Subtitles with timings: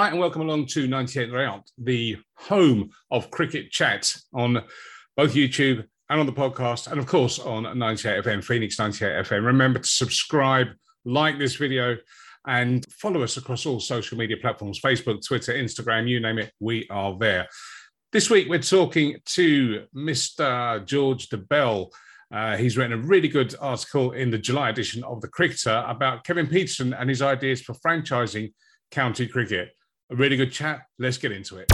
[0.00, 4.62] Hi, and welcome along to 98 Round, the home of cricket chat on
[5.14, 9.44] both YouTube and on the podcast, and of course on 98 FM, Phoenix 98 FM.
[9.44, 10.68] Remember to subscribe,
[11.04, 11.98] like this video,
[12.46, 16.88] and follow us across all social media platforms Facebook, Twitter, Instagram, you name it, we
[16.88, 17.46] are there.
[18.10, 20.82] This week, we're talking to Mr.
[20.86, 21.90] George Dobell.
[22.32, 26.24] Uh, he's written a really good article in the July edition of The Cricketer about
[26.24, 28.54] Kevin Pietersen and his ideas for franchising
[28.90, 29.72] county cricket
[30.10, 30.82] a really good chat.
[30.98, 31.70] Let's get into it.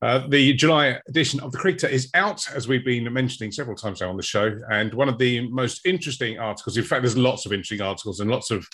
[0.00, 4.00] Uh, the July edition of the Cricketer is out, as we've been mentioning several times
[4.00, 4.56] now on the show.
[4.70, 8.30] And one of the most interesting articles, in fact, there's lots of interesting articles and
[8.30, 8.64] lots of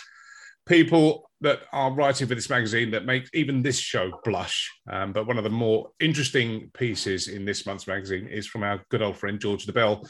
[0.66, 4.70] people that are writing for this magazine that make even this show blush.
[4.90, 8.82] Um, but one of the more interesting pieces in this month's magazine is from our
[8.90, 10.06] good old friend George Dobell,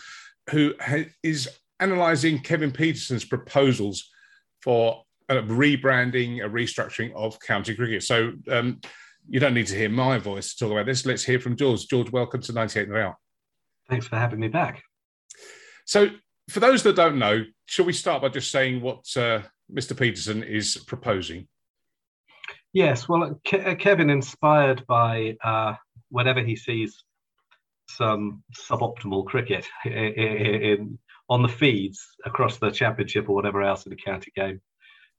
[0.50, 1.48] who ha- is
[1.78, 4.10] analysing Kevin Pietersen's proposals
[4.62, 8.02] for a rebranding, a restructuring of county cricket.
[8.02, 8.80] So um,
[9.28, 11.06] you don't need to hear my voice to talk about this.
[11.06, 11.86] Let's hear from George.
[11.88, 13.14] George, welcome to 98 and Out.
[13.88, 14.82] Thanks for having me back.
[15.86, 16.08] So,
[16.50, 19.40] for those that don't know, shall we start by just saying what uh,
[19.72, 19.94] Mr.
[19.94, 21.48] Pietersen is proposing?
[22.74, 25.74] Yes, well, Ke- uh, Kevin, inspired by uh,
[26.10, 27.04] whenever he sees
[27.88, 30.98] some suboptimal cricket in, in,
[31.28, 34.60] on the feeds across the championship or whatever else in the county game,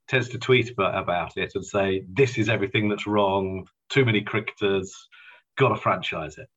[0.07, 4.21] tends to tweet about, about it and say, this is everything that's wrong, too many
[4.21, 5.07] cricketers,
[5.57, 6.47] got to franchise it.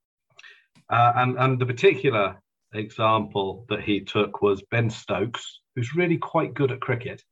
[0.91, 2.37] Uh, and, and the particular
[2.75, 7.23] example that he took was Ben Stokes, who's really quite good at cricket,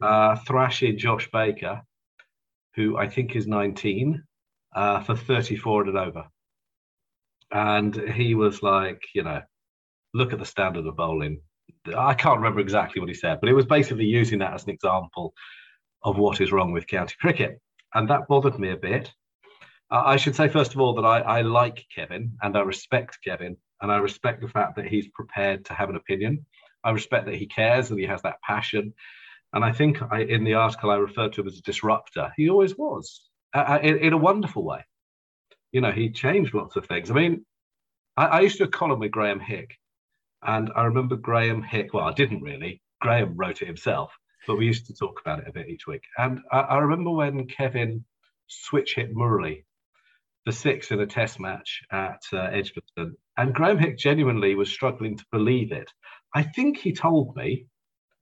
[0.00, 1.82] uh, thrashing Josh Baker,
[2.74, 4.22] who I think is 19,
[4.74, 6.24] uh, for 34 and over.
[7.50, 9.42] And he was like, you know,
[10.12, 11.40] look at the standard of bowling.
[11.94, 14.70] I can't remember exactly what he said, but it was basically using that as an
[14.70, 15.34] example
[16.02, 17.60] of what is wrong with county cricket.
[17.94, 19.12] And that bothered me a bit.
[19.90, 23.18] Uh, I should say, first of all, that I, I like Kevin and I respect
[23.24, 26.44] Kevin and I respect the fact that he's prepared to have an opinion.
[26.82, 28.94] I respect that he cares and he has that passion.
[29.52, 32.32] And I think I, in the article I referred to him as a disruptor.
[32.36, 33.22] He always was,
[33.54, 34.84] uh, in, in, a wonderful way.
[35.72, 37.10] You know, he changed lots of things.
[37.10, 37.44] I mean,
[38.16, 39.76] I, I used to do a column with Graeme Hick,
[40.46, 42.80] and I remember Graeme Hick, well, I didn't really.
[43.00, 46.02] Graeme wrote it himself, but we used to talk about it a bit each week.
[46.16, 48.04] And I, I remember when Kevin
[48.46, 49.64] switch hit Murali,
[50.44, 53.16] the six in a test match at uh, Edgbaston.
[53.36, 55.90] And Graeme Hick genuinely was struggling to believe it.
[56.34, 57.66] I think he told me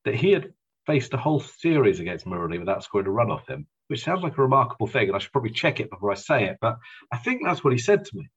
[0.04, 0.52] that he had
[0.86, 4.38] faced a whole series against Murali without scoring a run off him, which sounds like
[4.38, 5.08] a remarkable thing.
[5.08, 6.76] And I should probably check it before I say it, but
[7.12, 8.28] I think that's what he said to me.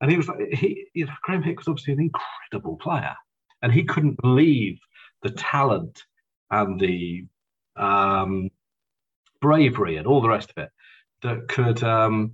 [0.00, 3.14] And he was like, he, you know, Graeme Hick was obviously an incredible player,
[3.62, 4.78] and he couldn't believe
[5.22, 6.02] the talent
[6.50, 7.26] and the
[7.76, 8.50] um,
[9.40, 10.70] bravery and all the rest of it
[11.22, 12.32] that could um,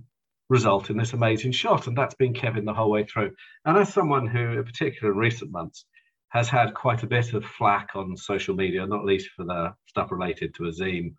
[0.49, 1.87] result in this amazing shot.
[1.87, 3.33] And that's been Kevin the whole way through.
[3.65, 5.85] And as someone who, in particular in recent months,
[6.29, 10.11] has had quite a bit of flack on social media, not least for the stuff
[10.11, 11.15] related to Azeem,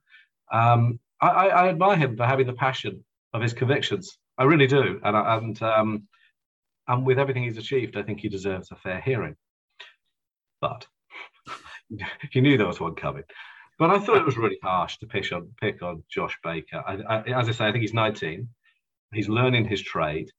[0.52, 3.02] um, I, I, admire him for having the passion
[3.32, 4.18] of his convictions.
[4.38, 5.00] I really do.
[5.02, 6.08] And, and um,
[6.88, 9.36] and with everything he's achieved, I think he deserves a fair hearing.
[10.60, 10.86] But
[12.32, 13.24] you knew there was one coming.
[13.78, 16.82] But I thought it was really harsh to pick on pick on Josh Baker.
[16.86, 18.48] I, I, as I say, I think he's 19.
[19.12, 20.30] He's learning his trade.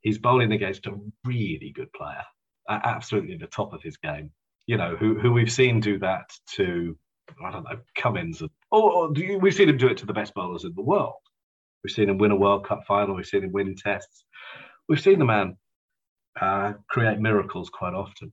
[0.00, 2.24] He's bowling against a really good player,
[2.68, 4.30] absolutely the top of his game.
[4.66, 6.96] You know, who who we've seen do that to
[7.44, 10.34] I don't know Cummins, and, or, or we've seen him do it to the best
[10.34, 11.14] bowlers in the world.
[11.84, 13.14] We've seen him win a World Cup final.
[13.14, 14.24] We've seen him win tests.
[14.88, 15.56] We've seen the man
[16.40, 18.32] uh, create miracles quite often.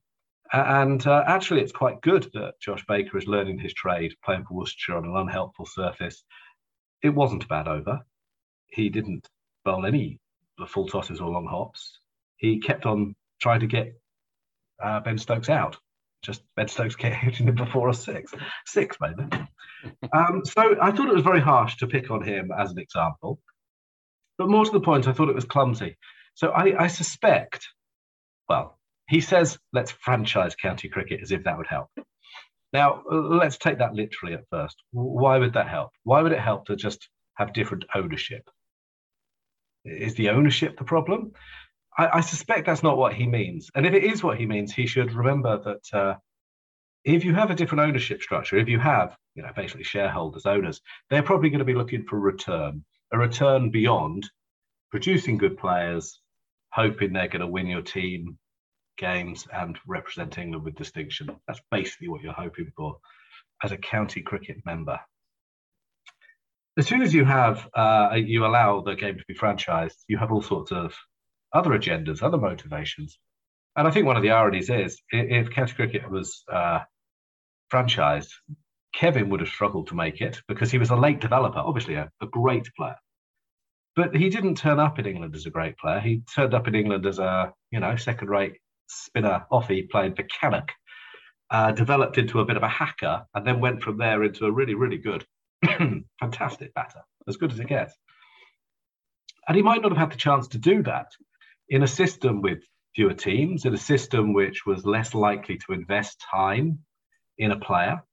[0.53, 4.55] And uh, actually, it's quite good that Josh Baker is learning his trade, playing for
[4.55, 6.23] Worcestershire on an unhelpful surface.
[7.03, 7.99] It wasn't a bad over.
[8.67, 9.27] He didn't
[9.65, 10.19] bowl any
[10.67, 11.99] full tosses or long hops.
[12.37, 13.93] He kept on trying to get
[14.81, 15.77] uh, Ben Stokes out.
[16.21, 18.33] Just Ben Stokes kept hitting him before a six,
[18.65, 19.23] six maybe.
[20.13, 23.39] um, so I thought it was very harsh to pick on him as an example.
[24.37, 25.97] But more to the point, I thought it was clumsy.
[26.35, 27.67] So I, I suspect
[28.49, 28.77] well,
[29.07, 31.89] he says, let's franchise county cricket as if that would help.
[32.73, 34.75] Now, let's take that literally at first.
[34.91, 35.91] Why would that help?
[36.03, 38.49] Why would it help to just have different ownership?
[39.85, 41.31] Is the ownership the problem?
[41.97, 43.69] I, I suspect that's not what he means.
[43.73, 46.15] And if it is what he means, he should remember that uh,
[47.05, 50.81] if you have a different ownership structure, if you have, you know, basically shareholders, owners,
[51.09, 52.83] they're probably going to be looking for a return,
[53.13, 54.29] a return beyond
[54.91, 56.19] producing good players,
[56.77, 58.37] hoping they're going to win your team
[58.97, 61.29] games and represent England with distinction.
[61.47, 62.97] That's basically what you're hoping for
[63.63, 64.99] as a county cricket member.
[66.77, 70.31] as soon as you have uh, you allow the game to be franchised, you have
[70.31, 70.93] all sorts of
[71.51, 73.17] other agendas, other motivations.
[73.75, 76.79] And I think one of the ironies is if County Cricket was uh,
[77.71, 78.31] franchised,
[78.93, 82.09] Kevin would have struggled to make it because he was a late developer, obviously a,
[82.21, 82.97] a great player.
[83.97, 85.99] But he didn't turn up in England as a great player.
[85.99, 88.53] He turned up in England as a, you know, second-rate
[88.87, 90.71] spinner offie played for Cannock,
[91.49, 94.51] uh, developed into a bit of a hacker, and then went from there into a
[94.51, 95.25] really, really good,
[96.19, 97.95] fantastic batter, as good as it gets.
[99.47, 101.07] And he might not have had the chance to do that
[101.69, 102.59] in a system with
[102.95, 106.79] fewer teams, in a system which was less likely to invest time
[107.39, 108.03] in a player.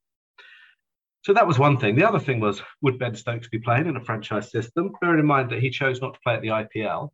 [1.24, 1.96] So that was one thing.
[1.96, 4.92] The other thing was, would Ben Stokes be playing in a franchise system?
[5.00, 7.10] Bearing in mind that he chose not to play at the IPL.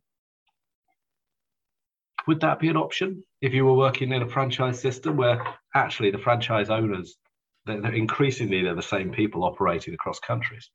[2.27, 5.41] Would that be an option if you were working in a franchise system where
[5.73, 7.15] actually the franchise owners,
[7.65, 10.69] they're, they're increasingly they're the same people operating across countries?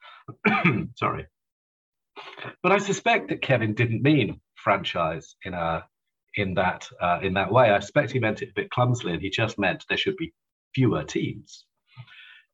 [0.97, 1.27] Sorry.
[2.63, 5.85] But I suspect that Kevin didn't mean franchise in a
[6.37, 7.71] in that uh, in that way.
[7.71, 10.33] I suspect he meant it a bit clumsily, and he just meant there should be
[10.75, 11.67] fewer teams.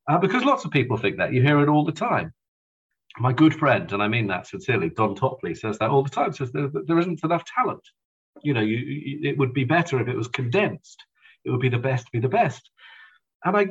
[0.07, 1.33] Uh, because lots of people think that.
[1.33, 2.33] You hear it all the time.
[3.19, 6.33] My good friend, and I mean that sincerely, Don Topley says that all the time.
[6.33, 7.83] Says there, there isn't enough talent.
[8.41, 11.03] You know, you, you, it would be better if it was condensed.
[11.45, 12.69] It would be the best, be the best.
[13.45, 13.67] And I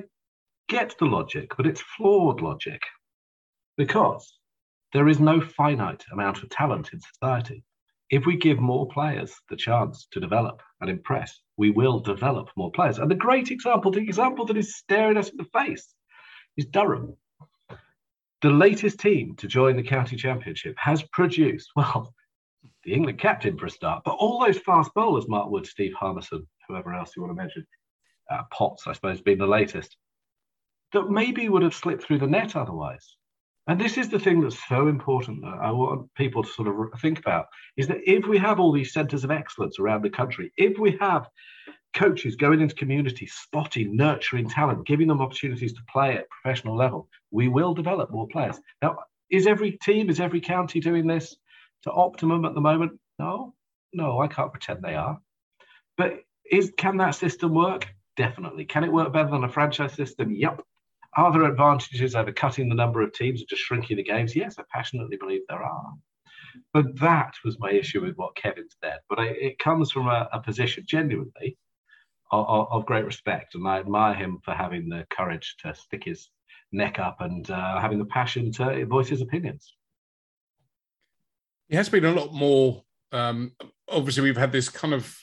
[0.68, 2.82] get the logic, but it's flawed logic
[3.76, 4.38] because
[4.92, 7.64] there is no finite amount of talent in society.
[8.10, 12.70] If we give more players the chance to develop and impress, we will develop more
[12.70, 12.98] players.
[12.98, 15.94] And the great example, the example that is staring us in the face,
[16.56, 17.16] is Durham.
[18.42, 22.12] The latest team to join the county championship has produced, well,
[22.84, 26.46] the England captain for a start, but all those fast bowlers, Mark Wood, Steve Harmison,
[26.68, 27.66] whoever else you want to mention,
[28.30, 29.96] uh, Potts, I suppose, being the latest,
[30.92, 33.16] that maybe would have slipped through the net otherwise.
[33.68, 37.00] And this is the thing that's so important that I want people to sort of
[37.00, 37.46] think about
[37.76, 40.96] is that if we have all these centers of excellence around the country, if we
[41.00, 41.28] have
[41.94, 47.08] coaches going into communities, spotting, nurturing talent, giving them opportunities to play at professional level,
[47.30, 48.58] we will develop more players.
[48.80, 48.98] Now,
[49.30, 51.36] is every team, is every county doing this
[51.82, 52.98] to optimum at the moment?
[53.18, 53.54] No,
[53.92, 55.20] no, I can't pretend they are.
[55.96, 57.88] But is can that system work?
[58.16, 58.64] Definitely.
[58.66, 60.32] Can it work better than a franchise system?
[60.32, 60.62] Yep.
[61.16, 64.34] Are there advantages over cutting the number of teams and just shrinking the games?
[64.34, 65.92] Yes, I passionately believe there are.
[66.72, 68.98] But that was my issue with what Kevin said.
[69.08, 71.56] But I, it comes from a, a position, genuinely,
[72.32, 73.54] of, of, great respect.
[73.54, 76.30] And I admire him for having the courage to stick his
[76.72, 79.76] neck up and uh, having the passion to voice his opinions.
[81.68, 82.82] It has been a lot more.
[83.12, 83.52] Um,
[83.88, 85.14] obviously, we've had this kind of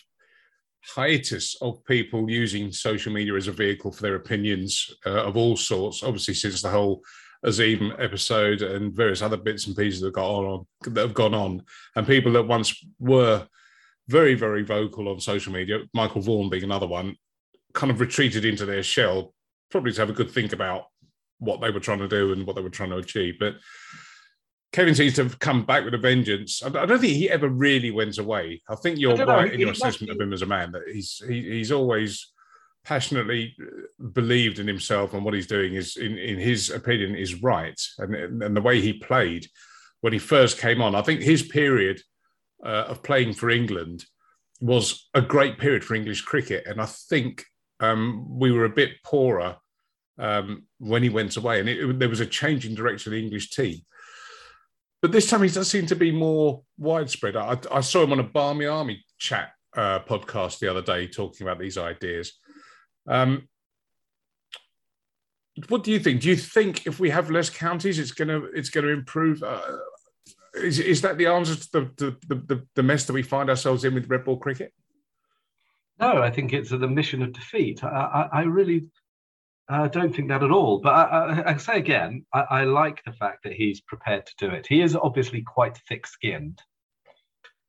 [0.95, 5.57] hiatus of people using social media as a vehicle for their opinions uh, of all
[5.57, 6.03] sorts.
[6.03, 7.01] Obviously, since the whole
[7.45, 11.63] Azeem episode and various other bits and pieces that gone on, that have gone on,
[11.95, 13.47] and people that once were
[14.09, 17.15] very, very vocal on social media, Michael Vaughan being another one,
[17.73, 19.33] kind of retreated into their shell,
[19.69, 20.85] probably to have a good think about
[21.37, 23.35] what they were trying to do and what they were trying to achieve.
[23.39, 23.55] But
[24.71, 26.63] Kevin seems to have come back with a vengeance.
[26.63, 28.61] I don't think he ever really went away.
[28.67, 31.21] I think you're right know, in your assessment of him as a man that he's
[31.27, 32.31] he, he's always
[32.83, 37.43] passionately uh, believed in himself and what he's doing is in, in his opinion is
[37.43, 39.47] right and and the way he played
[40.01, 42.01] when he first came on i think his period
[42.63, 44.05] uh, of playing for England
[44.61, 46.65] was a great period for English cricket.
[46.67, 47.45] And I think
[47.79, 49.57] um, we were a bit poorer
[50.17, 53.17] um, when he went away, and it, it, there was a change in direction of
[53.17, 53.79] the English team.
[55.01, 57.37] But this time he does seem to be more widespread.
[57.37, 61.47] I, I saw him on a Barmy Army chat uh, podcast the other day talking
[61.47, 62.33] about these ideas.
[63.07, 63.47] Um,
[65.69, 66.21] what do you think?
[66.21, 69.43] Do you think if we have less counties, it's gonna it's gonna improve?
[69.43, 69.61] Uh,
[70.59, 73.83] is, is that the answer to the, the, the, the mess that we find ourselves
[73.83, 74.73] in with red ball cricket?
[75.99, 77.83] No, I think it's the mission of defeat.
[77.83, 77.87] I,
[78.31, 78.87] I, I really
[79.69, 80.79] uh, don't think that at all.
[80.79, 84.53] But I, I, say again, I, I, like the fact that he's prepared to do
[84.53, 84.65] it.
[84.67, 86.61] He is obviously quite thick skinned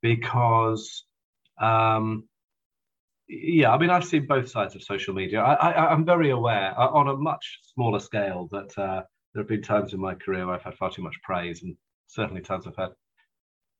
[0.00, 1.04] because,
[1.60, 2.28] um,
[3.28, 5.40] yeah, I mean, I've seen both sides of social media.
[5.40, 9.02] I, am very aware uh, on a much smaller scale that uh,
[9.34, 11.76] there have been times in my career where I've had far too much praise and
[12.10, 12.90] certainly times I've had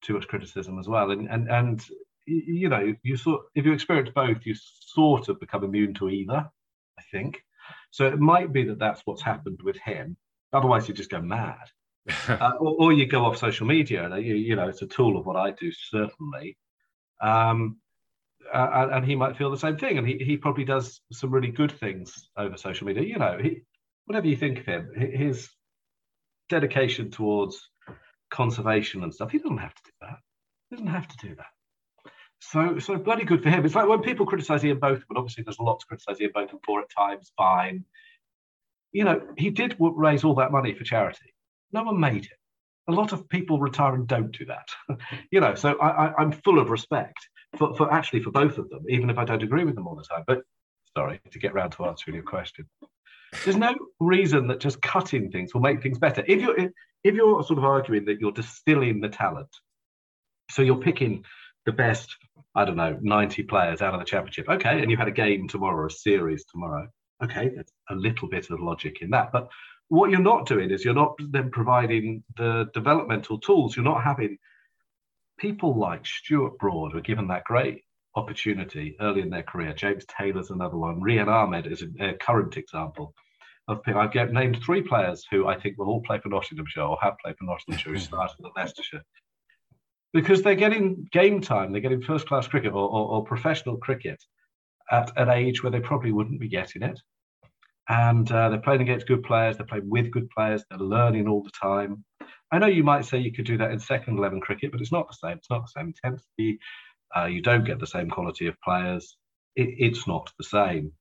[0.02, 1.10] too much criticism as well.
[1.10, 1.84] And and and
[2.26, 6.48] you know, you sort if you experience both, you sort of become immune to either.
[6.98, 7.42] I think
[7.90, 8.06] so.
[8.06, 10.16] It might be that that's what's happened with him.
[10.52, 11.68] Otherwise, you just go mad,
[12.28, 14.04] uh, or, or, you go off social media.
[14.04, 16.56] And you, you know, it's a tool of what I do certainly.
[17.20, 17.78] Um,
[18.52, 21.50] uh, and he might feel the same thing, and he, he probably does some really
[21.50, 23.04] good things over social media.
[23.04, 23.62] You know, he,
[24.06, 25.48] whatever you think of him, his
[26.48, 27.69] dedication towards
[28.30, 29.30] conservation and stuff.
[29.30, 30.18] He doesn't have to do that.
[30.68, 31.46] He doesn't have to do that.
[32.40, 33.66] So, so bloody good for him.
[33.66, 36.30] It's like when people criticise Ian Botham, but obviously there's a lot to criticise Ian
[36.34, 37.32] Botham for at times.
[37.36, 37.84] Fine,
[38.92, 41.34] you know, he did raise all that money for charity.
[41.72, 42.38] No one made it.
[42.88, 44.68] A lot of people retire and don't do that.
[45.30, 47.18] you know, so I, am full of respect
[47.56, 49.94] for, for actually for both of them, even if I don't agree with them all
[49.94, 50.24] the time.
[50.26, 50.42] But
[50.96, 52.68] sorry to get round to answering your question.
[53.44, 56.24] There's no reason that just cutting things will make things better.
[56.26, 56.70] If you're
[57.02, 59.48] if you're sort of arguing that you're distilling the talent,
[60.50, 61.24] so you're picking
[61.66, 62.16] the best,
[62.54, 64.48] I don't know, 90 players out of the championship.
[64.48, 66.88] Okay, and you had a game tomorrow, a series tomorrow.
[67.22, 69.30] Okay, there's a little bit of logic in that.
[69.32, 69.48] But
[69.88, 73.76] what you're not doing is you're not then providing the developmental tools.
[73.76, 74.38] You're not having
[75.38, 77.82] people like Stuart Broad were given that great
[78.14, 79.72] opportunity early in their career.
[79.72, 81.00] James Taylor's another one.
[81.00, 83.14] Rehan Ahmed is a, current example.
[83.70, 86.98] Of, I've get, named three players who I think will all play for Nottinghamshire or
[87.00, 89.02] have played for Nottinghamshire who started at Leicestershire.
[90.12, 94.20] Because they're getting game time, they're getting first class cricket or, or, or professional cricket
[94.90, 97.00] at an age where they probably wouldn't be getting it.
[97.88, 101.42] And uh, they're playing against good players, they're playing with good players, they're learning all
[101.42, 102.04] the time.
[102.52, 104.92] I know you might say you could do that in second 11 cricket, but it's
[104.92, 105.38] not the same.
[105.38, 106.58] It's not the same intensity.
[107.16, 109.16] Uh, you don't get the same quality of players.
[109.56, 110.92] It, it's not the same.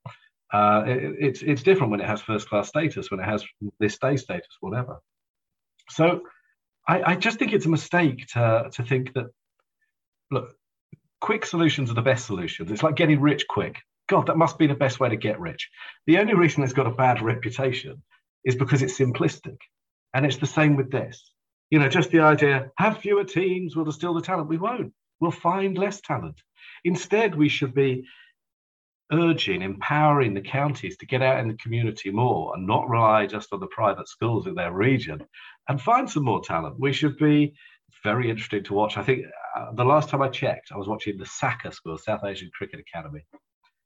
[0.51, 3.45] Uh, it, it's it's different when it has first class status, when it has
[3.79, 4.99] this day status, whatever.
[5.89, 6.21] So
[6.87, 9.27] I, I just think it's a mistake to to think that
[10.31, 10.55] look,
[11.21, 12.71] quick solutions are the best solutions.
[12.71, 13.77] It's like getting rich quick.
[14.07, 15.69] God, that must be the best way to get rich.
[16.07, 18.01] The only reason it's got a bad reputation
[18.43, 19.57] is because it's simplistic.
[20.15, 21.31] And it's the same with this.
[21.69, 24.49] You know, just the idea, have fewer teams, we'll distill the talent.
[24.49, 26.41] We won't We'll find less talent.
[26.83, 28.05] Instead, we should be
[29.11, 33.51] urging, empowering the counties to get out in the community more and not rely just
[33.51, 35.23] on the private schools in their region
[35.67, 36.79] and find some more talent.
[36.79, 37.53] We should be
[38.03, 38.97] very interesting to watch.
[38.97, 39.25] I think
[39.55, 42.79] uh, the last time I checked, I was watching the SACA school, South Asian Cricket
[42.79, 43.25] Academy.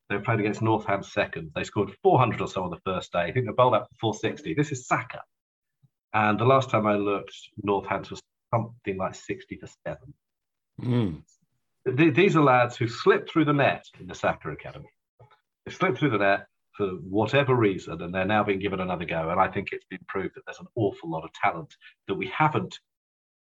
[0.09, 1.51] They played against Northam second.
[1.55, 3.21] They scored 400 or so on the first day.
[3.21, 4.53] I think they bowled out for 460.
[4.53, 5.21] This is SACA.
[6.13, 8.21] And the last time I looked, Northants was
[8.53, 10.13] something like 60 to 7.
[10.81, 11.23] Mm.
[12.13, 14.89] These are lads who slipped through the net in the SACA Academy.
[15.65, 19.29] They slipped through the net for whatever reason, and they're now being given another go.
[19.29, 21.75] And I think it's been proved that there's an awful lot of talent
[22.07, 22.79] that we haven't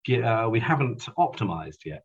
[0.09, 2.03] uh, we haven't optimized yet.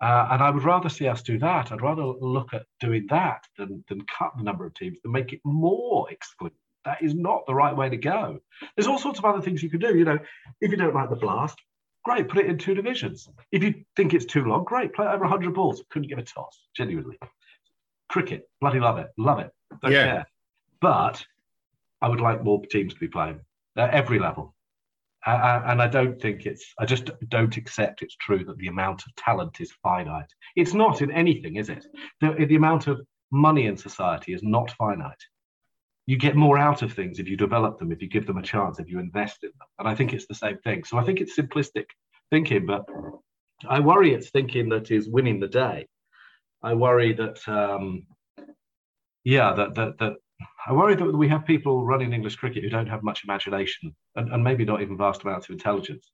[0.00, 1.70] Uh, and I would rather see us do that.
[1.70, 5.34] I'd rather look at doing that than, than cut the number of teams and make
[5.34, 6.56] it more exclusive.
[6.86, 8.38] That is not the right way to go.
[8.74, 9.96] There's all sorts of other things you can do.
[9.96, 10.18] You know,
[10.62, 11.58] if you don't like the blast,
[12.06, 13.28] Great, put it in two divisions.
[13.50, 15.82] If you think it's too long, great, play over 100 balls.
[15.90, 17.18] Couldn't give a toss, genuinely.
[18.16, 19.50] Cricket, bloody love it, love it.
[19.82, 20.04] Don't yeah.
[20.04, 20.26] care.
[20.80, 21.24] But
[22.00, 23.40] I would like more teams to be playing
[23.76, 24.54] at every level.
[25.26, 29.14] And I don't think it's, I just don't accept it's true that the amount of
[29.16, 30.32] talent is finite.
[30.54, 31.84] It's not in anything, is it?
[32.20, 33.00] The, the amount of
[33.32, 35.22] money in society is not finite
[36.06, 38.42] you get more out of things if you develop them, if you give them a
[38.42, 39.68] chance, if you invest in them.
[39.80, 40.84] And I think it's the same thing.
[40.84, 41.86] So I think it's simplistic
[42.30, 42.84] thinking, but
[43.68, 45.86] I worry it's thinking that is winning the day.
[46.66, 48.06] I worry that, um,
[49.24, 50.12] yeah, that, that, that
[50.66, 54.32] I worry that we have people running English cricket who don't have much imagination and,
[54.32, 56.10] and maybe not even vast amounts of intelligence.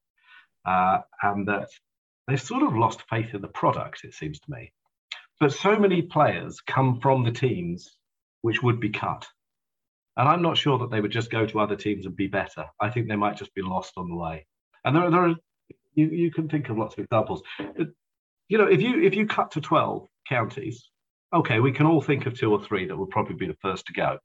[0.65, 1.69] Uh, and that
[2.29, 4.73] they've sort of lost faith in the product, it seems to me.
[5.41, 7.97] But so many players come from the teams
[8.43, 9.27] which would be cut
[10.17, 12.67] and I'm not sure that they would just go to other teams and be better.
[12.81, 14.47] I think they might just be lost on the way.
[14.85, 15.35] And there, there are,
[15.95, 17.43] you, you can think of lots of examples.
[18.49, 20.91] You know, if you if you cut to 12 counties,
[21.33, 23.87] okay, we can all think of two or three that would probably be the first
[23.87, 24.19] to go.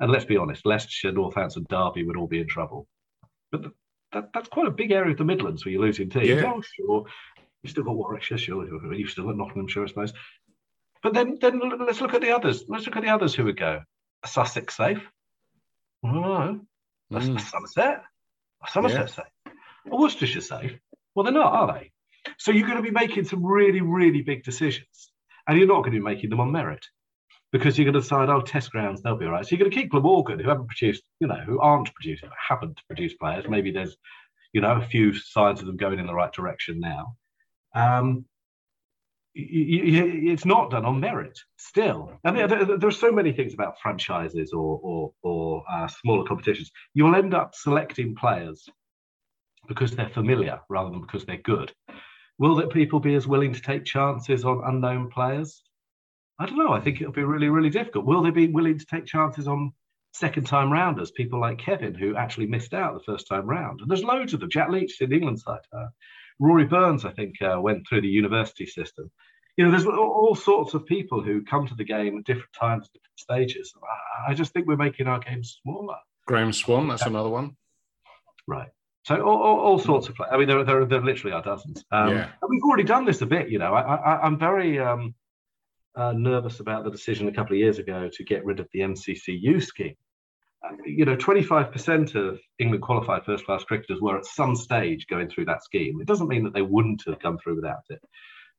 [0.00, 2.86] And let's be honest, Leicestershire, Northampton, Derby would all be in trouble.
[3.50, 3.66] But
[4.12, 6.28] that, that's quite a big area of the Midlands where you're losing teams.
[6.28, 6.52] Yeah.
[6.54, 7.04] Oh, sure.
[7.62, 8.94] You've still got Warwickshire, sure.
[8.94, 10.12] You've still got Nottinghamshire, I suppose.
[11.02, 12.64] But then, then let's look at the others.
[12.68, 13.82] Let's look at the others who would go.
[14.24, 15.02] Sussex safe.
[16.04, 16.60] Oh,
[17.12, 17.40] mm.
[17.40, 18.02] Somerset.
[18.68, 19.06] Somerset yeah.
[19.06, 19.54] safe.
[19.86, 20.78] Worcestershire safe.
[21.14, 21.92] Well, they're not, are they?
[22.38, 25.12] So you're going to be making some really, really big decisions,
[25.46, 26.84] and you're not going to be making them on merit
[27.52, 29.44] because you're going to decide, oh, test grounds, they'll be all right.
[29.44, 32.80] So you're going to keep Glamorgan, who haven't produced, you know, who aren't producing, haven't
[32.88, 33.44] produced players.
[33.48, 33.96] Maybe there's,
[34.52, 37.16] you know, a few signs of them going in the right direction now.
[37.74, 38.24] Um,
[39.38, 42.18] it's not done on merit still.
[42.24, 46.70] And there, there, are so many things about franchises or, or, or uh, smaller competitions.
[46.94, 48.66] You'll end up selecting players
[49.68, 51.72] because they're familiar rather than because they're good.
[52.38, 55.62] Will that people be as willing to take chances on unknown players?
[56.38, 56.72] I don't know.
[56.72, 58.04] I think it'll be really, really difficult.
[58.04, 59.72] Will they be willing to take chances on
[60.16, 63.80] second time rounders, people like Kevin, who actually missed out the first time round.
[63.80, 64.50] And there's loads of them.
[64.50, 65.60] Jack Leach in the England side.
[65.72, 65.86] Uh,
[66.38, 69.10] Rory Burns, I think, uh, went through the university system.
[69.56, 72.88] You know, there's all sorts of people who come to the game at different times,
[72.88, 73.72] different stages.
[74.28, 75.96] I just think we're making our game smaller.
[76.26, 77.56] Graeme Swann, that's another one.
[78.46, 78.68] Right.
[79.06, 80.20] So all, all, all sorts of.
[80.32, 81.84] I mean, there, there, there literally are dozens.
[81.92, 82.24] Um, yeah.
[82.42, 83.48] And we've already done this a bit.
[83.48, 85.14] You know, I, am very um,
[85.94, 88.80] uh, nervous about the decision a couple of years ago to get rid of the
[88.80, 89.94] MCCU scheme.
[90.64, 95.28] Uh, you know, 25% of England qualified first class cricketers were at some stage going
[95.28, 96.00] through that scheme.
[96.00, 98.02] It doesn't mean that they wouldn't have come through without it,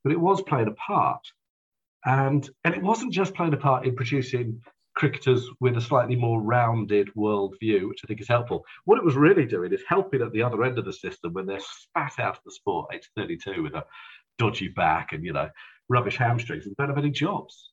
[0.05, 1.27] but it was playing a part.
[2.05, 4.61] And, and it wasn't just playing a part in producing
[4.97, 8.65] cricketers with a slightly more rounded world view, which I think is helpful.
[8.85, 11.45] What it was really doing is helping at the other end of the system when
[11.45, 13.85] they're spat out of the sport, age 32, with a
[14.39, 15.49] dodgy back and, you know,
[15.87, 17.69] rubbish hamstrings and don't have any jobs.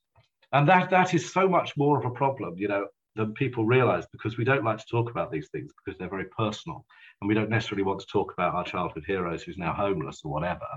[0.53, 4.05] And that that is so much more of a problem, you know, than people realize
[4.11, 6.85] because we don't like to talk about these things because they're very personal.
[7.19, 10.31] And we don't necessarily want to talk about our childhood heroes who's now homeless or
[10.31, 10.67] whatever.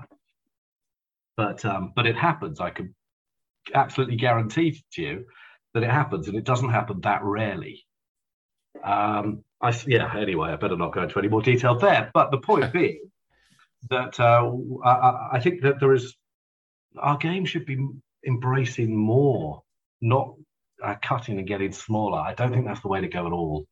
[1.36, 2.58] But um, but it happens.
[2.58, 2.94] I can
[3.74, 5.26] absolutely guarantee to you
[5.78, 7.84] that it happens, and it doesn't happen that rarely.
[8.82, 10.12] Um, I yeah.
[10.16, 12.10] Anyway, I better not go into any more detail there.
[12.12, 13.10] But the point being
[13.90, 14.52] that uh,
[14.84, 16.14] I, I think that there is
[16.98, 17.78] our game should be
[18.26, 19.62] embracing more,
[20.00, 20.34] not
[20.82, 22.18] uh, cutting and getting smaller.
[22.18, 23.66] I don't think that's the way to go at all.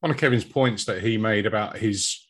[0.00, 2.26] One of Kevin's points that he made about his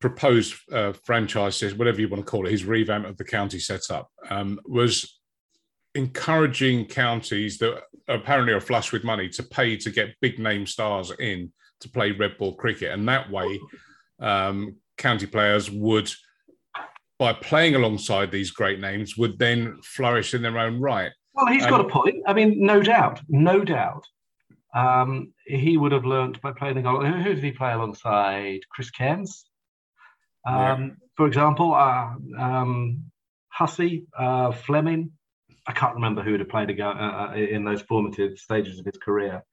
[0.00, 4.10] proposed uh, franchise, whatever you want to call it, his revamp of the county setup,
[4.28, 5.17] um, was
[5.94, 11.12] encouraging counties that apparently are flush with money to pay to get big name stars
[11.18, 13.60] in to play red ball cricket, and that way,
[14.20, 16.10] um, county players would
[17.18, 21.10] by playing alongside these great names, would then flourish in their own right.
[21.34, 22.16] Well, he's um, got a point.
[22.26, 24.04] I mean, no doubt, no doubt.
[24.74, 26.82] Um, he would have learnt by playing.
[26.84, 28.60] Who did he play alongside?
[28.70, 29.46] Chris Cairns,
[30.46, 30.88] um, yeah.
[31.16, 31.74] for example.
[31.74, 33.04] Uh, um,
[33.48, 35.10] Hussey, uh, Fleming.
[35.68, 38.96] I can't remember who would have played uh, uh, in those formative stages of his
[38.96, 39.44] career.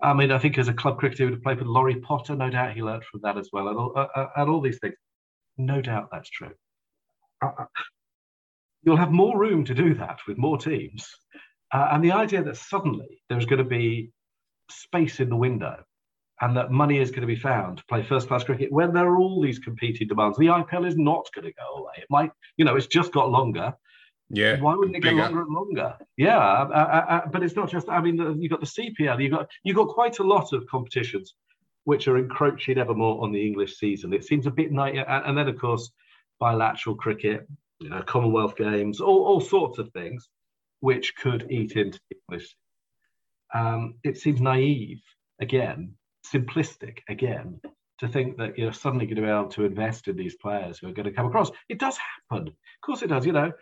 [0.00, 2.36] I mean, I think as a club cricketer, he would have played with Laurie Potter.
[2.36, 4.78] No doubt he learnt from that as well, and all, uh, uh and all these
[4.78, 4.94] things.
[5.56, 6.52] No doubt that's true.
[7.42, 7.64] Uh,
[8.84, 11.08] you'll have more room to do that with more teams.
[11.74, 14.12] Uh, and the idea that suddenly there's going to be
[14.70, 15.82] space in the window
[16.40, 19.08] and that money is going to be found to play first class cricket when there
[19.08, 20.38] are all these competing demands.
[20.38, 21.94] The IPL is not going to go away.
[21.98, 23.74] It might, you know, it's just got longer.
[24.30, 24.60] Yeah.
[24.60, 25.16] Why wouldn't it bigger.
[25.16, 25.96] get longer and longer?
[26.16, 27.88] Yeah, but it's not just.
[27.88, 29.22] I mean, you've got the CPL.
[29.22, 31.34] You've got you've got quite a lot of competitions
[31.84, 34.12] which are encroaching ever more on the English season.
[34.12, 35.90] It seems a bit night, and then of course
[36.38, 37.48] bilateral cricket,
[37.80, 40.28] you know, Commonwealth Games, all, all sorts of things
[40.80, 42.54] which could eat into English.
[43.54, 45.00] Um, it seems naive,
[45.40, 45.94] again,
[46.26, 47.60] simplistic, again,
[47.98, 50.88] to think that you're suddenly going to be able to invest in these players who
[50.88, 51.50] are going to come across.
[51.68, 51.98] It does
[52.30, 52.48] happen.
[52.48, 53.26] Of course it does.
[53.26, 53.52] You know,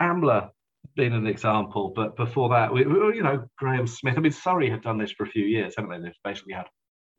[0.00, 0.50] Amla
[0.96, 4.14] being an example, but before that, we, you know, Graeme Smith.
[4.16, 6.06] I mean, Surrey have done this for a few years, haven't they?
[6.06, 6.66] They've basically had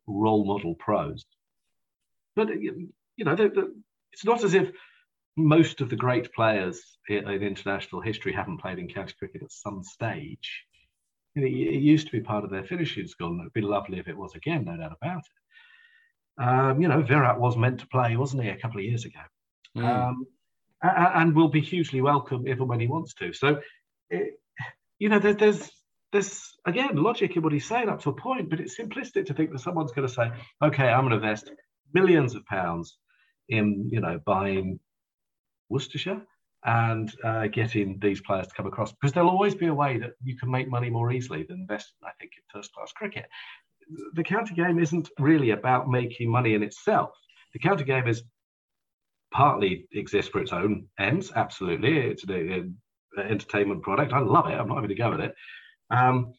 [0.07, 1.25] role model pros.
[2.35, 3.35] But, you know,
[4.11, 4.71] it's not as if
[5.37, 9.51] most of the great players in, in international history haven't played in county cricket at
[9.51, 10.63] some stage.
[11.33, 13.99] You know, it, used to be part of their finishing school, and it'd be lovely
[13.99, 16.43] if it was again, no doubt about it.
[16.43, 19.19] Um, you know, Virat was meant to play, wasn't he, a couple of years ago?
[19.77, 19.83] Mm.
[19.83, 20.27] Um,
[20.85, 23.33] and will be hugely welcome if and when he wants to.
[23.33, 23.61] So,
[24.09, 24.39] it,
[24.99, 25.69] you know, there, there's
[26.11, 29.33] there's again logic in what he's saying up to a point, but it's simplistic to
[29.33, 31.51] think that someone's going to say, "Okay, I'm going to invest
[31.93, 32.97] millions of pounds
[33.49, 34.79] in you know buying
[35.69, 36.21] Worcestershire
[36.63, 40.11] and uh, getting these players to come across because there'll always be a way that
[40.23, 43.25] you can make money more easily than investing, I think, in first class cricket.
[44.13, 47.11] The county game isn't really about making money in itself.
[47.53, 48.23] The county game is
[49.35, 51.97] partly exists for its own ends, absolutely.
[51.97, 52.77] It's an
[53.17, 54.13] entertainment product.
[54.13, 54.53] I love it.
[54.53, 55.35] I'm not having to go with it.
[55.91, 56.33] Um,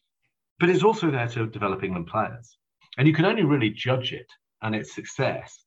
[0.59, 2.57] but it's also there to develop England players.
[2.97, 4.25] And you can only really judge it
[4.63, 5.63] and its success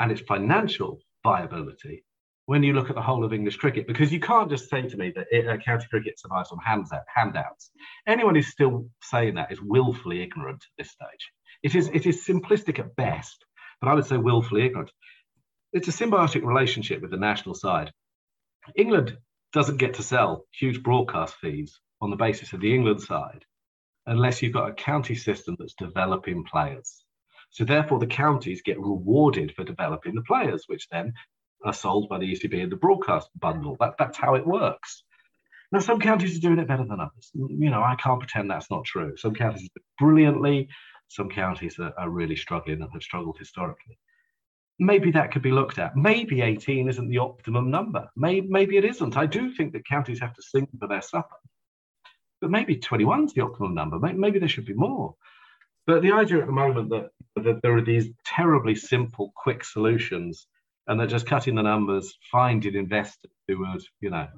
[0.00, 2.02] and its financial viability
[2.46, 4.96] when you look at the whole of English cricket, because you can't just say to
[4.96, 7.70] me that it, uh, county cricket survives on hands out, handouts.
[8.06, 11.30] Anyone who's still saying that is willfully ignorant at this stage.
[11.62, 13.44] It is, it is simplistic at best,
[13.80, 14.90] but I would say willfully ignorant.
[15.74, 17.90] It's a symbiotic relationship with the national side.
[18.76, 19.18] England
[19.52, 23.44] doesn't get to sell huge broadcast fees on the basis of the England side
[24.06, 27.04] unless you've got a county system that's developing players.
[27.50, 31.12] So therefore, the counties get rewarded for developing the players, which then
[31.64, 33.76] are sold by the ECB in the broadcast bundle.
[33.80, 35.02] That, that's how it works.
[35.72, 37.32] Now, some counties are doing it better than others.
[37.34, 39.16] You know, I can't pretend that's not true.
[39.16, 40.68] Some counties do brilliantly,
[41.08, 43.98] some counties are, are really struggling and have struggled historically.
[44.78, 45.96] Maybe that could be looked at.
[45.96, 48.08] Maybe 18 isn't the optimum number.
[48.16, 49.16] Maybe, maybe it isn't.
[49.16, 51.36] I do think that counties have to sing for their supper.
[52.40, 53.98] But maybe 21 is the optimum number.
[53.98, 55.14] Maybe, maybe there should be more.
[55.86, 60.46] But the idea at the moment that, that there are these terribly simple, quick solutions
[60.86, 64.28] and they're just cutting the numbers, finding investors who would, you know,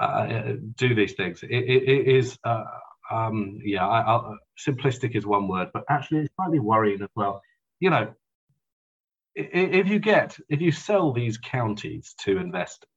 [0.00, 1.42] uh, do these things.
[1.42, 2.64] it, it, it is, uh,
[3.10, 7.42] um, yeah, I, I, simplistic is one word, but actually it's slightly worrying as well.
[7.80, 8.14] You know,
[9.36, 12.88] if you get, if you sell these counties to investors,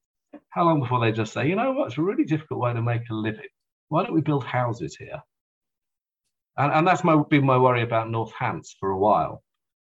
[0.49, 2.81] how long before they just say, you know what, it's a really difficult way to
[2.81, 3.49] make a living.
[3.89, 5.21] Why don't we build houses here?
[6.57, 9.43] And, and that's my, been my worry about Northants for a while.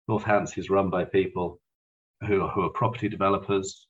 [0.10, 1.60] Northants is run by people
[2.28, 3.88] who, who are property developers.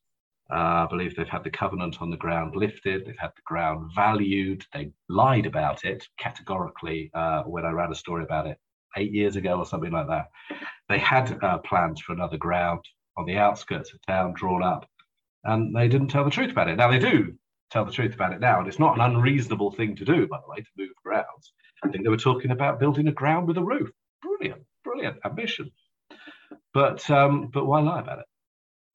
[0.49, 3.05] Uh, I believe they've had the covenant on the ground lifted.
[3.05, 4.65] They've had the ground valued.
[4.73, 8.57] They lied about it categorically uh, when I ran a story about it
[8.97, 10.27] eight years ago or something like that.
[10.89, 12.81] They had uh, plans for another ground
[13.17, 14.87] on the outskirts of town drawn up,
[15.43, 16.77] and they didn't tell the truth about it.
[16.77, 17.33] Now they do
[17.71, 20.37] tell the truth about it now, and it's not an unreasonable thing to do, by
[20.37, 21.53] the way, to move grounds.
[21.83, 23.89] I think they were talking about building a ground with a roof.
[24.21, 25.71] Brilliant, brilliant ambition.
[26.73, 28.25] But um, but why lie about it?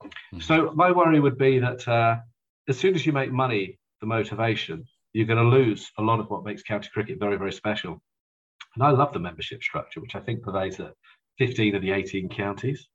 [0.05, 0.41] Mm-hmm.
[0.41, 2.17] So my worry would be that uh,
[2.69, 6.29] as soon as you make money, the motivation, you're going to lose a lot of
[6.31, 8.01] what makes county cricket very very special.
[8.79, 10.95] And I love the membership structure, which I think pervades at
[11.39, 12.87] 15 of the 18 counties.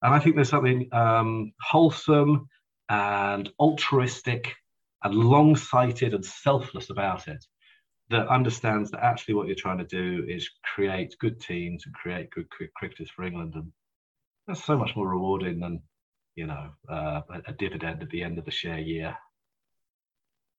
[0.00, 2.48] And I think there's something um, wholesome
[2.88, 4.54] and altruistic
[5.02, 7.44] and long sighted and selfless about it
[8.10, 12.30] that understands that actually what you're trying to do is create good teams and create
[12.30, 13.54] good cricketers for England.
[13.56, 13.72] And
[14.46, 15.82] that's so much more rewarding than,
[16.36, 19.16] you know, uh, a, a dividend at the end of the share year.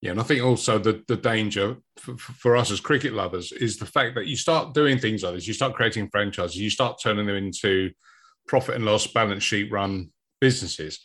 [0.03, 3.77] Yeah, and I think also the the danger for, for, us as cricket lovers is
[3.77, 6.99] the fact that you start doing things like this, you start creating franchises, you start
[7.01, 7.89] turning them into
[8.45, 10.11] profit and loss balance sheet run
[10.41, 10.99] businesses.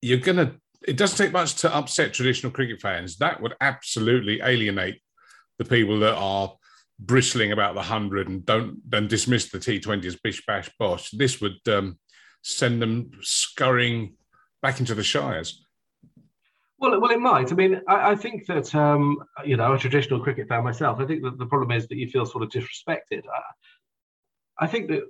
[0.00, 0.54] You're gonna.
[0.86, 3.18] It doesn't take much to upset traditional cricket fans.
[3.18, 5.02] That would absolutely alienate
[5.58, 6.54] the people that are
[6.98, 11.10] bristling about the hundred and don't then dismiss the T20 as bish bash bosh.
[11.10, 11.98] This would um,
[12.42, 14.14] send them scurrying
[14.62, 15.62] back into the shires.
[16.80, 17.50] Well, well, it might.
[17.50, 21.00] I mean, I, I think that um, you know, a traditional cricket fan myself.
[21.00, 23.24] I think that the problem is that you feel sort of disrespected.
[23.26, 25.02] I, I think that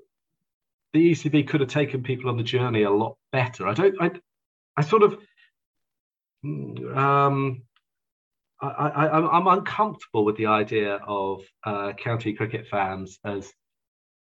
[0.94, 3.68] the ECB could have taken people on the journey a lot better.
[3.68, 3.94] I don't.
[4.00, 4.10] I,
[4.76, 5.18] I sort of.
[6.44, 7.62] Um,
[8.60, 13.52] I, I, I'm uncomfortable with the idea of uh, county cricket fans as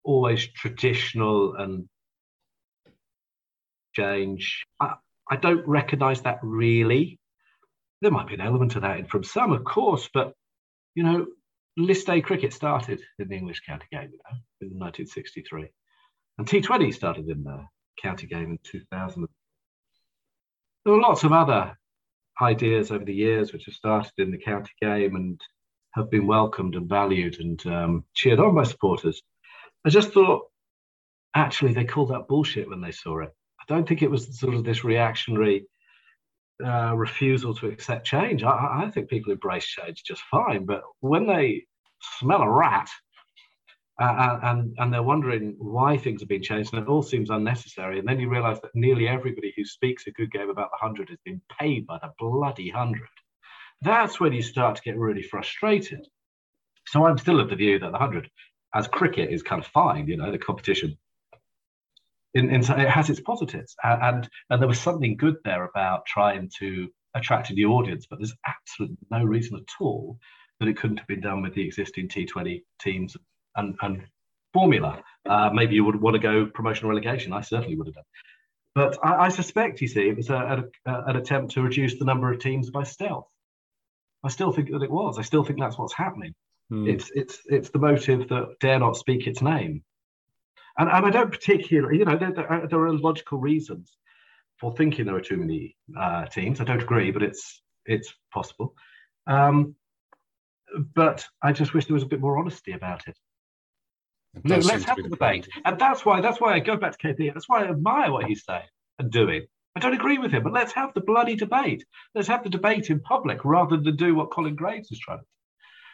[0.03, 1.87] always traditional and
[3.93, 4.65] change.
[4.79, 4.95] I,
[5.29, 7.19] I don't recognise that really
[8.01, 10.33] there might be an element of that from some, of course, but
[10.95, 11.27] you know,
[11.77, 15.67] list A cricket started in the English county game, you know, in 1963,
[16.37, 17.65] and T20 started in the
[18.01, 19.27] county game in 2000.
[20.83, 21.77] There were lots of other
[22.41, 25.39] ideas over the years which have started in the county game and
[25.91, 29.21] have been welcomed and valued and um, cheered on by supporters.
[29.85, 30.43] I just thought,
[31.35, 33.29] actually, they called that bullshit when they saw it.
[33.59, 35.65] I don't think it was sort of this reactionary
[36.63, 38.43] uh, refusal to accept change.
[38.43, 41.63] I, I, think people embrace change just fine, but when they
[42.19, 42.89] smell a rat
[43.99, 47.99] uh, and and they're wondering why things have been changed, and it all seems unnecessary,
[47.99, 51.09] and then you realise that nearly everybody who speaks a good game about the hundred
[51.09, 53.07] has been paid by the bloody hundred.
[53.81, 56.05] That's when you start to get really frustrated.
[56.87, 58.29] So I'm still of the view that the hundred,
[58.73, 60.07] as cricket, is kind of fine.
[60.07, 60.97] You know, the competition
[62.33, 66.51] in, in, it has its positives, and and there was something good there about trying
[66.59, 68.05] to attract a new audience.
[68.09, 70.17] But there's absolutely no reason at all
[70.59, 73.15] that it couldn't have been done with the existing T20 teams
[73.55, 74.03] and, and
[74.53, 75.01] formula.
[75.27, 77.33] Uh, maybe you would want to go promotion relegation.
[77.33, 78.03] I certainly would have done.
[78.75, 82.05] But I, I suspect, you see, it was a, a, an attempt to reduce the
[82.05, 83.27] number of teams by stealth.
[84.23, 85.17] I still think that it was.
[85.17, 86.35] I still think that's what's happening.
[86.69, 86.87] Hmm.
[86.87, 89.83] It's it's it's the motive that dare not speak its name.
[90.79, 93.97] And, and I don't particularly, you know, there, there, there are logical reasons
[94.59, 96.61] for thinking there are too many uh, teams.
[96.61, 98.73] I don't agree, but it's it's possible.
[99.27, 99.75] Um,
[100.95, 103.17] but I just wish there was a bit more honesty about it.
[104.35, 107.33] it let's have the debate, and that's why that's why I go back to KP.
[107.33, 108.67] That's why I admire what he's saying
[108.99, 109.47] and doing.
[109.75, 111.85] I don't agree with him, but let's have the bloody debate.
[112.15, 115.23] Let's have the debate in public rather than do what Colin Graves is trying to
[115.23, 115.38] do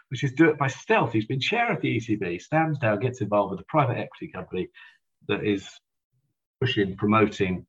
[0.10, 1.14] which is do it by stealth.
[1.14, 4.70] He's been chair of the ECB, stands down, gets involved with a private equity company
[5.28, 5.68] that is
[6.60, 7.66] pushing, promoting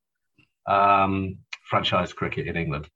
[0.68, 2.88] um, franchise cricket in England.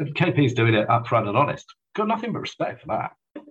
[0.00, 1.66] KP's doing it upfront and honest.
[1.96, 3.44] Got nothing but respect for that.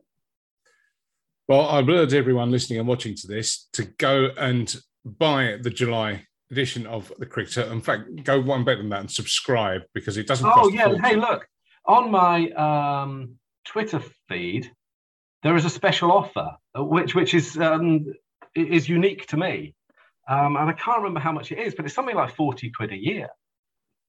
[1.47, 4.73] Well, I'd urge everyone listening and watching to this to go and
[5.05, 7.63] buy the July edition of the Cricketer.
[7.63, 10.49] In fact, go one better than that and subscribe because it doesn't.
[10.53, 11.47] Oh yeah, hey, look
[11.85, 13.35] on my um,
[13.67, 14.71] Twitter feed,
[15.43, 18.05] there is a special offer uh, which which is um,
[18.55, 19.75] is unique to me,
[20.27, 22.91] um, and I can't remember how much it is, but it's something like forty quid
[22.91, 23.29] a year.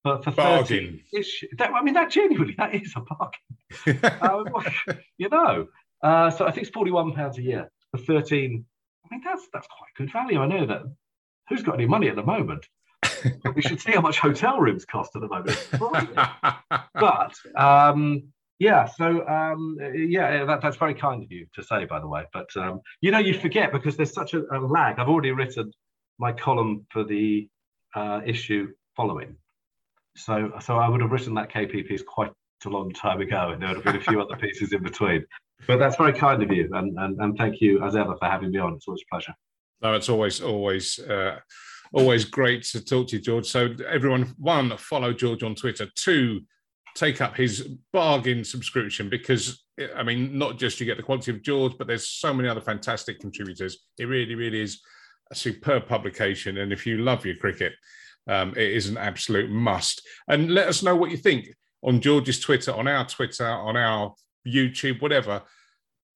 [0.05, 1.01] But for bargain,
[1.59, 4.23] that, I mean that genuinely that is a bargain.
[4.23, 5.67] um, you know,
[6.03, 8.65] uh, so I think it's forty-one pounds a year for thirteen.
[9.05, 10.41] I mean that's that's quite good value.
[10.41, 10.83] I know that.
[11.49, 12.67] Who's got any money at the moment?
[13.55, 15.67] we should see how much hotel rooms cost at the moment.
[16.93, 18.25] but um,
[18.59, 22.25] yeah, so um, yeah, that, that's very kind of you to say, by the way.
[22.33, 24.99] But um, you know, you forget because there's such a, a, lag.
[24.99, 25.73] I've already written
[26.19, 27.49] my column for the
[27.95, 29.37] uh, issue following,
[30.17, 32.33] so so I would have written that KP piece quite
[32.65, 35.25] a long time ago, and there would have been a few other pieces in between.
[35.67, 38.51] But that's very kind of you, and, and and thank you as ever for having
[38.51, 38.75] me on.
[38.75, 39.35] It's always a pleasure.
[39.83, 40.99] No, it's always always.
[40.99, 41.39] Uh
[41.93, 43.47] always great to talk to you, George.
[43.47, 45.87] So everyone, one, follow George on Twitter.
[45.95, 46.43] Two,
[46.99, 51.43] take up his bargain subscription because I mean, not just you get the quality of
[51.43, 53.79] George, but there's so many other fantastic contributors.
[53.99, 54.81] It really, really is
[55.31, 56.59] a superb publication.
[56.59, 57.75] And if you love your cricket,
[58.27, 60.03] um, it is an absolute must.
[60.27, 61.47] And let us know what you think
[61.85, 64.15] on George's Twitter, on our Twitter, on our
[64.47, 65.43] YouTube, whatever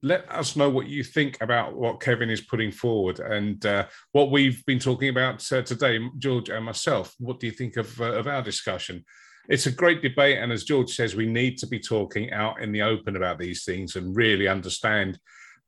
[0.02, 4.30] let us know what you think about what Kevin is putting forward and uh, what
[4.30, 7.14] we've been talking about uh, today, George and myself.
[7.18, 9.04] What do you think of, uh, of our discussion?
[9.48, 10.38] It's a great debate.
[10.38, 13.64] And as George says, we need to be talking out in the open about these
[13.64, 15.18] things and really understand.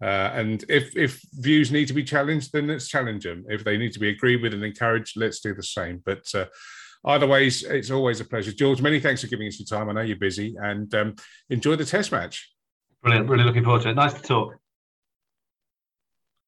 [0.02, 3.44] Uh, and if, if views need to be challenged, then let's challenge them.
[3.48, 6.02] If they need to be agreed with and encouraged, let's do the same.
[6.04, 6.46] But uh,
[7.06, 8.52] either ways, it's always a pleasure.
[8.52, 9.88] George, many thanks for giving us your time.
[9.88, 11.14] I know you're busy and um,
[11.50, 12.50] enjoy the test match.
[13.02, 13.28] Brilliant.
[13.28, 13.94] Really looking forward to it.
[13.94, 14.54] Nice to talk.